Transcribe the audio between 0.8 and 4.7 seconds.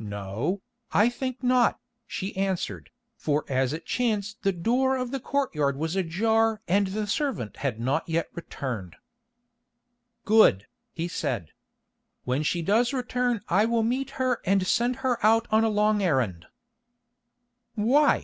I think not," she answered, "for as it chanced the